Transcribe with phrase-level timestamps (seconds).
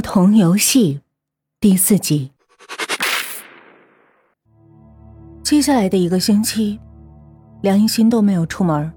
[0.00, 1.00] 童游戏
[1.60, 2.32] 第四集。
[5.42, 6.78] 接下来的一个星期，
[7.62, 8.92] 梁一心都没有出门。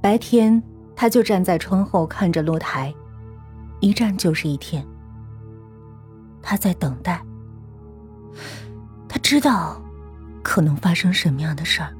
[0.00, 0.62] 白天，
[0.96, 2.92] 他就站在窗后看着露台，
[3.80, 4.86] 一站就是一天。
[6.42, 7.22] 他在等待，
[9.08, 9.80] 他知道
[10.42, 11.94] 可能发生什么样的事儿，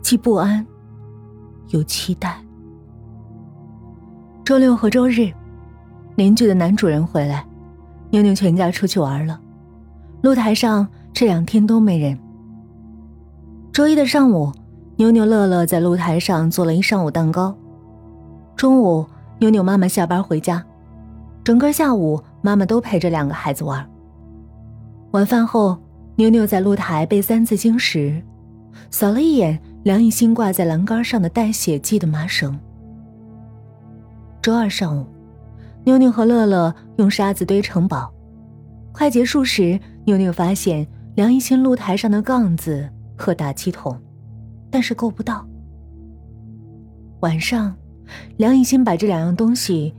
[0.00, 0.64] 既不安
[1.68, 2.40] 又期待。
[4.44, 5.32] 周六和周日。
[6.16, 7.44] 邻居的男主人回来，
[8.10, 9.40] 妞妞全家出去玩了。
[10.20, 12.18] 露台上这两天都没人。
[13.72, 14.52] 周一的上午，
[14.96, 17.56] 妞妞乐乐在露台上做了一上午蛋糕。
[18.54, 19.06] 中午，
[19.38, 20.62] 妞妞妈妈下班回家，
[21.42, 23.84] 整个下午妈妈都陪着两个孩子玩。
[25.12, 25.78] 晚饭后，
[26.16, 28.22] 妞妞在露台背《三字经》时，
[28.90, 32.58] 扫了一眼梁一新挂在栏杆上的带血迹的麻绳。
[34.42, 35.06] 周二上午。
[35.84, 38.12] 妞妞和乐乐用沙子堆城堡，
[38.92, 44.00] 快结束时，妞妞发现梁一新露台上的杠子和打气筒，
[44.70, 45.44] 但是够不到。
[47.20, 47.76] 晚上，
[48.36, 49.92] 梁一新把这两样东西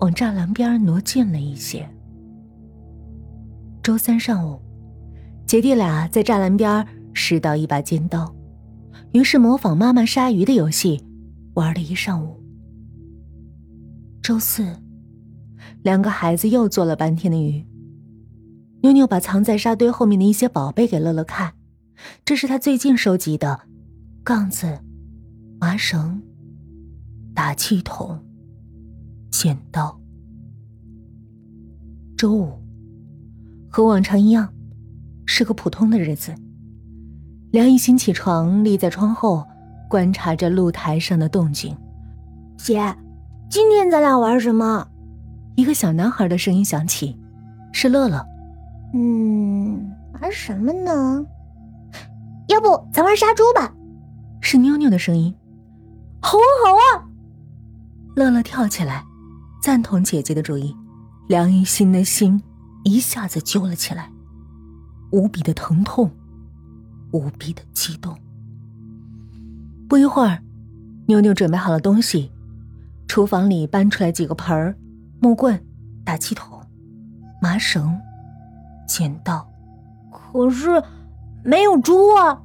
[0.00, 1.88] 往栅栏边挪近了一些。
[3.80, 4.60] 周三上午，
[5.46, 8.34] 姐弟俩在栅栏边拾到一把尖刀，
[9.12, 11.00] 于是模仿妈妈杀鱼的游戏
[11.54, 12.42] 玩了一上午。
[14.20, 14.66] 周四。
[15.82, 17.66] 两个孩子又做了半天的鱼。
[18.82, 21.52] 妞妞把藏在沙堆后面的一些宝贝给乐乐看，
[22.24, 23.60] 这是他最近收集的：
[24.24, 24.78] 杠子、
[25.60, 26.22] 麻绳、
[27.34, 28.18] 打气筒、
[29.30, 30.00] 剪刀。
[32.16, 32.52] 周五，
[33.70, 34.52] 和往常一样，
[35.26, 36.34] 是个普通的日子。
[37.50, 39.46] 梁一新起床，立在窗后，
[39.88, 41.76] 观察着露台上的动静。
[42.56, 42.96] 姐，
[43.50, 44.86] 今天咱俩玩什么？
[45.60, 47.14] 一个小男孩的声音响起，
[47.70, 48.24] 是乐乐。
[48.94, 51.22] 嗯，玩什么呢？
[52.48, 53.70] 要不咱玩杀猪吧？
[54.40, 55.34] 是妞妞的声音。
[56.22, 57.06] 好啊，好啊！
[58.16, 59.04] 乐乐跳起来，
[59.62, 60.74] 赞同姐姐的主意。
[61.28, 62.42] 梁一心的心
[62.84, 64.10] 一下子揪了起来，
[65.12, 66.10] 无比的疼痛，
[67.12, 68.16] 无比的激动。
[69.90, 70.42] 不一会儿，
[71.06, 72.32] 妞妞准备好了东西，
[73.06, 74.74] 厨房里搬出来几个盆儿。
[75.22, 75.62] 木棍、
[76.02, 76.58] 打气筒、
[77.42, 78.00] 麻绳、
[78.88, 79.46] 剪刀，
[80.10, 80.82] 可是
[81.44, 82.40] 没有猪啊！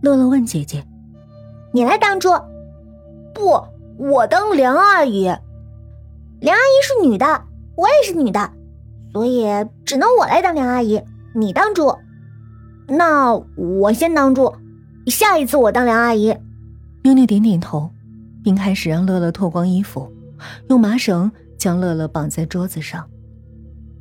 [0.00, 0.82] 乐乐问姐姐
[1.74, 2.30] ：“你来当猪？
[3.34, 3.62] 不，
[3.98, 5.24] 我当梁阿姨。
[6.40, 7.42] 梁阿姨是女的，
[7.76, 8.50] 我也是女的，
[9.12, 9.44] 所以
[9.84, 11.02] 只能我来当梁阿姨，
[11.34, 11.94] 你当猪。
[12.88, 14.54] 那我先当猪，
[15.08, 16.34] 下一次我当梁阿姨。”
[17.04, 17.90] 妞妞点点头，
[18.42, 20.10] 并开始让乐乐脱光衣服，
[20.70, 21.30] 用麻绳。
[21.60, 23.06] 将乐乐绑在桌子上，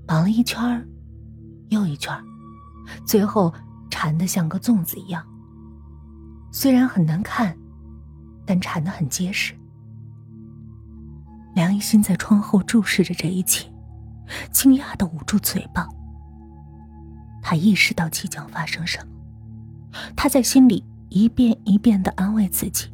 [0.08, 0.58] 绑了一圈，
[1.68, 2.18] 又一圈，
[3.06, 3.54] 最后
[3.90, 5.22] 缠得像个粽子一样。
[6.54, 7.54] 虽然很难看，
[8.46, 9.54] 但缠得很结实。
[11.54, 13.70] 梁一心在窗后注视着这一切，
[14.54, 15.86] 惊讶的捂住嘴巴。
[17.42, 19.12] 他意识到即将发生什么，
[20.16, 22.88] 他在心里一遍一遍的安慰自己：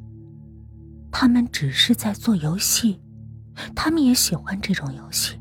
[1.11, 2.99] 他们只是在做游戏。
[3.75, 5.39] 他们也喜欢这种游戏，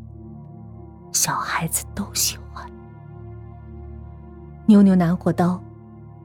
[1.13, 2.65] 小孩子都喜欢。
[4.67, 5.63] 妞妞拿过刀，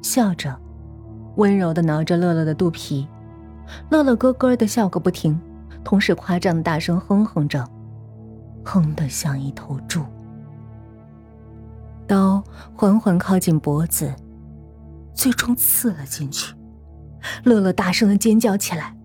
[0.02, 0.58] 笑着，
[1.36, 3.08] 温柔的挠着乐乐的肚皮，
[3.90, 5.40] 乐乐咯咯的笑个不停，
[5.84, 7.68] 同时夸张的大声哼哼着，
[8.64, 10.04] 哼得像一头猪。
[12.08, 12.44] 刀
[12.76, 14.14] 缓缓靠近脖子，
[15.14, 16.56] 最终刺了进去。
[17.44, 18.96] 乐乐大声的尖叫起来，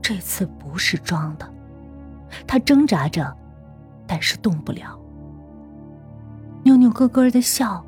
[0.00, 1.55] 这次不是装的。
[2.46, 3.36] 他挣扎着，
[4.06, 4.98] 但是动不了。
[6.64, 7.84] 妞妞咯咯的笑，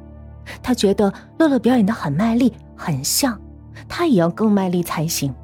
[0.63, 3.41] 他觉得乐乐表演的很卖力，很像，
[3.89, 5.35] 他也要更卖力才行。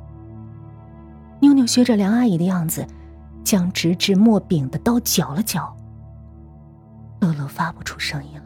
[1.40, 2.86] 妞妞学着梁阿姨的样子，
[3.42, 5.76] 将直至末柄的刀绞了绞。
[7.20, 8.44] 乐乐发不出声音了，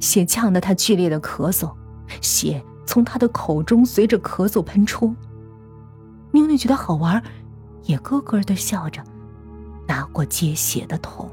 [0.00, 1.72] 血呛得他剧烈的咳嗽，
[2.20, 5.14] 血从他的口中随着咳嗽喷出。
[6.30, 7.22] 妞妞觉得好玩，
[7.84, 9.02] 也咯咯的笑着。
[9.88, 11.28] 拿过接血的桶，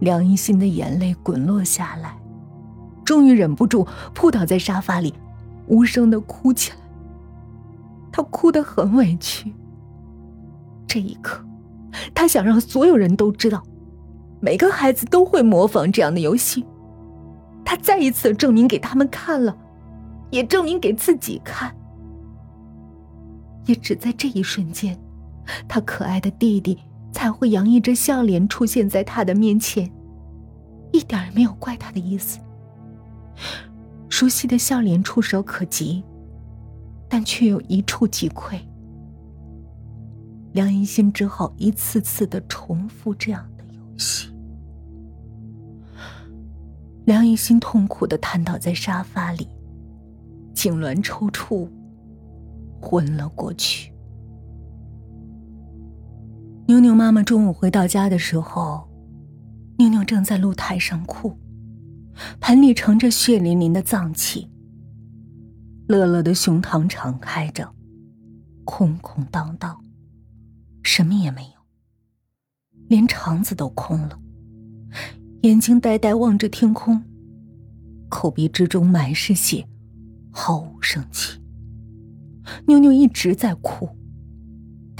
[0.00, 2.18] 梁一心的眼泪滚落下来，
[3.04, 5.14] 终于忍不住扑倒在沙发里，
[5.68, 6.76] 无声的哭起来。
[8.12, 9.54] 他哭得很委屈。
[10.86, 11.42] 这一刻，
[12.12, 13.62] 他想让所有人都知道，
[14.40, 16.66] 每个孩子都会模仿这样的游戏。
[17.64, 19.56] 他再一次证明给他们看了，
[20.30, 21.74] 也证明给自己看。
[23.66, 24.98] 也只在这一瞬间。
[25.68, 26.78] 他可爱的弟弟
[27.12, 29.90] 才会洋溢着笑脸出现在他的面前，
[30.92, 32.38] 一点也没有怪他的意思。
[34.08, 36.04] 熟悉的笑脸触手可及，
[37.08, 38.58] 但却又一触即溃。
[40.52, 44.30] 梁一心只好一次次的重复这样的游戏。
[47.06, 49.48] 梁一心痛苦的瘫倒在沙发里，
[50.54, 51.68] 痉挛抽搐，
[52.80, 53.93] 昏了过去。
[56.66, 58.88] 妞妞妈妈中午回到家的时候，
[59.76, 61.36] 妞妞正在露台上哭，
[62.40, 64.50] 盆里盛着血淋淋的脏器。
[65.88, 67.70] 乐乐的胸膛敞开着，
[68.64, 69.78] 空空荡荡，
[70.82, 71.60] 什么也没有，
[72.88, 74.18] 连肠子都空了，
[75.42, 77.02] 眼睛呆呆望着天空，
[78.08, 79.68] 口鼻之中满是血，
[80.30, 81.38] 毫无生气。
[82.66, 83.86] 妞妞一直在哭。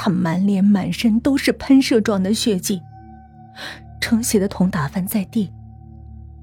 [0.04, 2.82] 他满脸满身都是喷射状的血迹，
[4.02, 5.50] 盛血的桶打翻在地，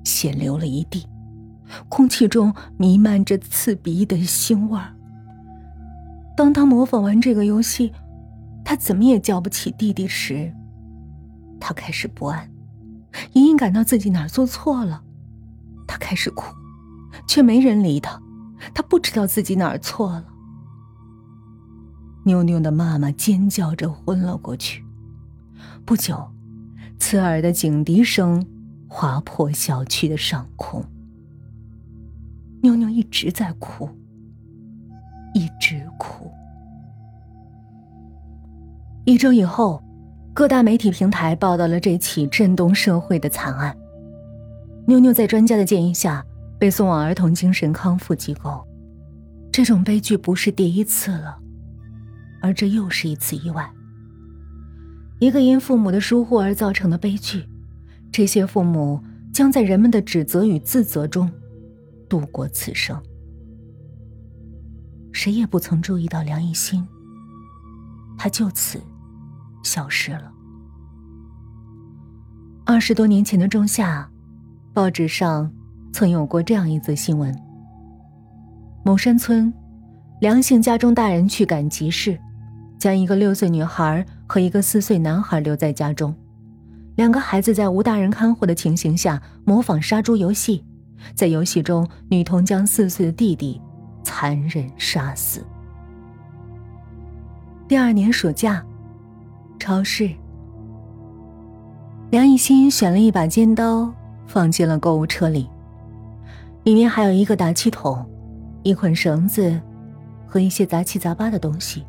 [0.03, 1.07] 血流了一地，
[1.87, 4.95] 空气中弥漫着刺鼻的腥味儿。
[6.35, 7.93] 当他模仿完这个游戏，
[8.65, 10.51] 他怎么也叫不起弟弟时，
[11.59, 12.49] 他开始不安，
[13.33, 15.03] 隐隐感到自己哪儿做错了。
[15.87, 16.51] 他开始哭，
[17.27, 18.19] 却没人理他，
[18.73, 20.25] 他不知道自己哪儿错了。
[22.23, 24.83] 妞妞的妈妈尖叫着昏了过去。
[25.85, 26.23] 不久，
[26.99, 28.45] 刺耳的警笛声
[28.87, 30.83] 划破小区的上空。
[32.61, 33.89] 妞妞一直在哭，
[35.33, 36.29] 一直哭。
[39.03, 39.81] 一周以后，
[40.31, 43.75] 各大媒体平台报道了这起震动社会的惨案。
[44.85, 46.23] 妞妞在专家的建议下
[46.59, 48.63] 被送往儿童精神康复机构。
[49.51, 51.39] 这种悲剧不是第一次了。
[52.41, 53.71] 而这又是一次意外，
[55.19, 57.45] 一个因父母的疏忽而造成的悲剧。
[58.11, 59.01] 这些父母
[59.31, 61.31] 将在人们的指责与自责中
[62.09, 63.01] 度过此生。
[65.13, 66.85] 谁也不曾注意到梁一心，
[68.17, 68.81] 他就此
[69.63, 70.31] 消失了。
[72.65, 74.09] 二十多年前的仲夏，
[74.73, 75.51] 报纸上
[75.93, 77.33] 曾有过这样一则新闻：
[78.83, 79.53] 某山村，
[80.21, 82.19] 梁姓家中大人去赶集市。
[82.81, 86.15] 将一个六岁女孩和一个四岁男孩留在家中，
[86.95, 90.65] 两个孩子在无大人看护的情形下模仿杀猪游戏，
[91.13, 93.61] 在游戏中，女童将四岁的弟弟
[94.03, 95.45] 残忍杀死。
[97.67, 98.65] 第二年暑假，
[99.59, 100.09] 超市，
[102.09, 103.93] 梁以欣选了一把尖刀
[104.25, 105.47] 放进了购物车里，
[106.63, 108.03] 里面还有一个打气筒、
[108.63, 109.61] 一捆绳子
[110.25, 111.85] 和一些杂七杂八的东西。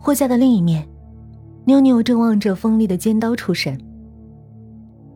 [0.00, 0.88] 货架的另一面，
[1.66, 3.78] 妞妞正望着锋利的尖刀出神。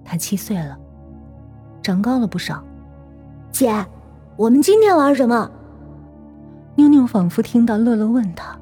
[0.04, 0.78] 他七岁了，
[1.82, 2.62] 长高了不少。
[3.50, 3.72] 姐，
[4.36, 5.50] 我们今天玩什么？
[6.76, 8.54] 妞妞仿佛听到乐乐问他，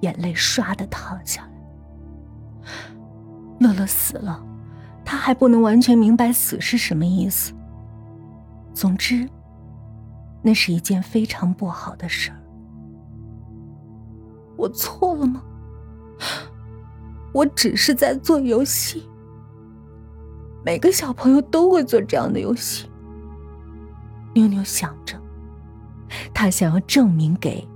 [0.00, 1.48] 眼泪唰的淌下来。
[3.60, 4.42] 乐乐死了，
[5.04, 7.52] 他还不能完全明白死是什么意思。
[8.74, 9.28] 总之，
[10.42, 12.38] 那是一件非常不好的事儿。
[14.58, 15.42] 我错了吗？
[17.32, 19.08] 我只是在做游戏。
[20.64, 22.90] 每个小朋友都会做这样的游戏。
[24.34, 25.16] 妞妞想着，
[26.34, 27.66] 她想要证明给